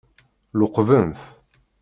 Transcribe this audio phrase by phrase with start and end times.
[0.59, 1.19] Luqben-t.